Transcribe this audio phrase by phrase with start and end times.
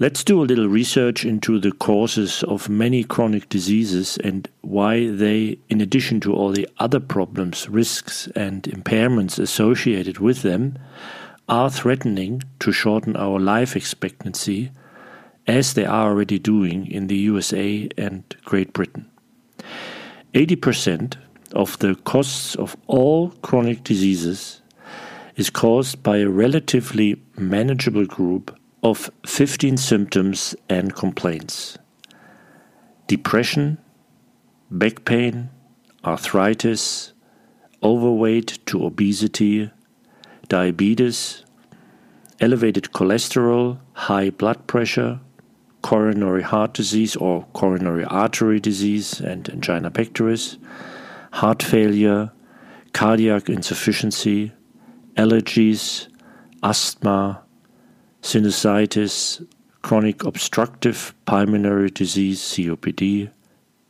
[0.00, 5.58] Let's do a little research into the causes of many chronic diseases and why they,
[5.68, 10.76] in addition to all the other problems, risks, and impairments associated with them,
[11.48, 14.72] are threatening to shorten our life expectancy,
[15.46, 19.08] as they are already doing in the USA and Great Britain.
[20.32, 21.14] 80%
[21.52, 24.60] of the costs of all chronic diseases
[25.36, 31.78] is caused by a relatively manageable group of 15 symptoms and complaints.
[33.06, 33.78] Depression,
[34.70, 35.48] back pain,
[36.04, 37.14] arthritis,
[37.82, 39.70] overweight to obesity,
[40.48, 41.44] diabetes,
[42.40, 45.18] elevated cholesterol, high blood pressure,
[45.80, 50.58] coronary heart disease or coronary artery disease and angina pectoris,
[51.32, 52.30] heart failure,
[52.92, 54.52] cardiac insufficiency,
[55.16, 56.08] allergies,
[56.62, 57.43] asthma,
[58.24, 59.46] sinusitis,
[59.82, 63.30] chronic obstructive pulmonary disease, COPD,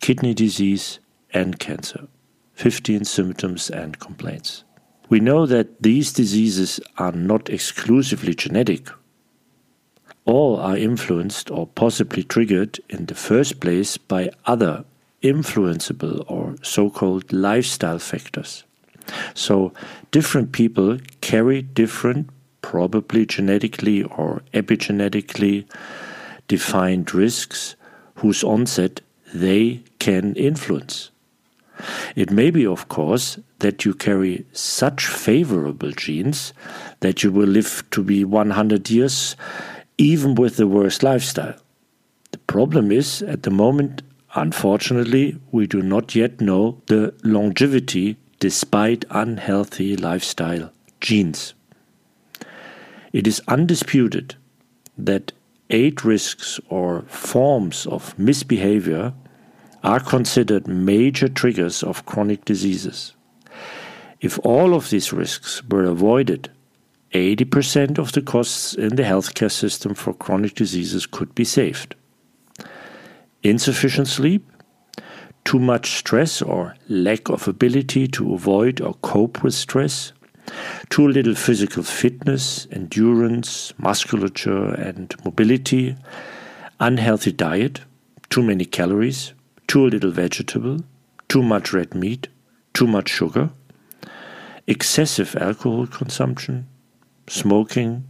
[0.00, 1.00] kidney disease,
[1.34, 2.06] and cancer.
[2.54, 4.62] 15 symptoms and complaints.
[5.08, 8.88] We know that these diseases are not exclusively genetic.
[10.24, 14.84] All are influenced or possibly triggered in the first place by other
[15.22, 18.62] influenceable or so called lifestyle factors.
[19.34, 19.72] So,
[20.12, 22.30] different people carry different
[22.70, 25.64] probably genetically or epigenetically
[26.46, 27.74] defined risks
[28.14, 29.00] whose onset
[29.34, 31.10] they can influence.
[32.14, 36.52] It may be, of course, that you carry such favorable genes
[37.00, 39.34] that you will live to be 100 years
[39.98, 41.58] even with the worst lifestyle.
[42.30, 44.02] The problem is, at the moment,
[44.36, 51.54] unfortunately, we do not yet know the longevity despite unhealthy lifestyle genes.
[53.12, 54.36] It is undisputed
[54.96, 55.32] that
[55.68, 59.14] eight risks or forms of misbehavior
[59.82, 63.14] are considered major triggers of chronic diseases.
[64.20, 66.50] If all of these risks were avoided,
[67.12, 71.94] 80% of the costs in the healthcare system for chronic diseases could be saved.
[73.42, 74.46] Insufficient sleep,
[75.44, 80.12] too much stress or lack of ability to avoid or cope with stress,
[80.88, 85.96] too little physical fitness, endurance, musculature, and mobility,
[86.78, 87.80] unhealthy diet,
[88.28, 89.32] too many calories,
[89.66, 90.78] too little vegetable,
[91.28, 92.28] too much red meat,
[92.74, 93.50] too much sugar,
[94.66, 96.66] excessive alcohol consumption,
[97.28, 98.04] smoking,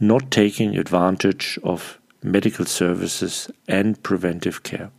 [0.00, 4.90] not taking advantage of medical services and preventive care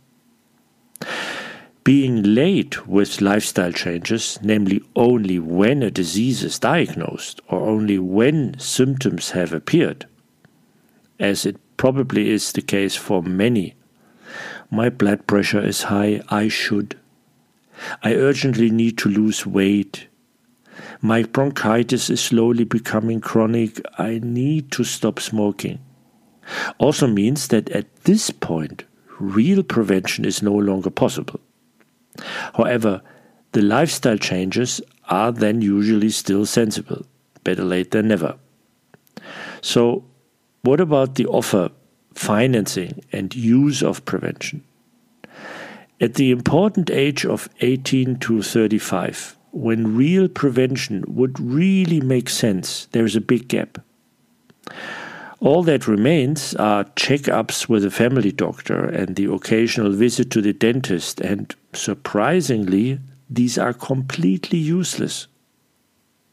[1.84, 8.58] being late with lifestyle changes, namely only when a disease is diagnosed or only when
[8.58, 10.06] symptoms have appeared,
[11.20, 13.74] as it probably is the case for many.
[14.70, 16.98] My blood pressure is high, I should.
[18.02, 20.08] I urgently need to lose weight.
[21.02, 25.80] My bronchitis is slowly becoming chronic, I need to stop smoking.
[26.78, 28.84] Also means that at this point,
[29.20, 31.40] real prevention is no longer possible.
[32.54, 33.02] However,
[33.52, 37.04] the lifestyle changes are then usually still sensible.
[37.44, 38.36] Better late than never.
[39.60, 40.04] So,
[40.62, 41.70] what about the offer,
[42.14, 44.64] financing, and use of prevention?
[46.00, 52.86] At the important age of 18 to 35, when real prevention would really make sense,
[52.92, 53.78] there is a big gap.
[55.38, 60.52] All that remains are checkups with a family doctor and the occasional visit to the
[60.52, 62.98] dentist, and surprisingly,
[63.28, 65.26] these are completely useless.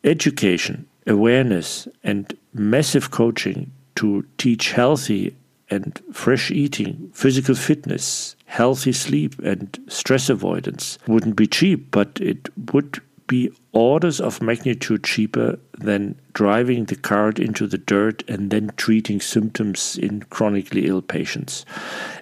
[0.04, 5.36] Education, awareness, and massive coaching to teach healthy
[5.70, 12.50] and fresh eating, physical fitness, healthy sleep, and stress avoidance wouldn't be cheap, but it
[12.74, 18.70] would be orders of magnitude cheaper than driving the cart into the dirt and then
[18.76, 21.66] treating symptoms in chronically ill patients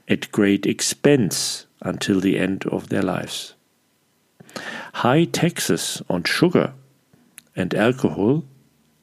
[0.07, 3.53] at great expense until the end of their lives.
[4.93, 6.73] High taxes on sugar
[7.55, 8.43] and alcohol,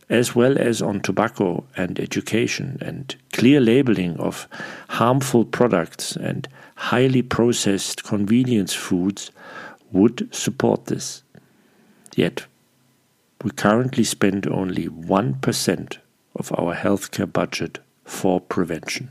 [0.09, 4.49] as well as on tobacco and education and clear labeling of
[4.89, 9.31] harmful products and highly processed convenience foods
[9.91, 11.23] would support this.
[12.15, 12.47] Yet,
[13.43, 15.99] we currently spend only 1%
[16.35, 19.11] of our healthcare budget for prevention.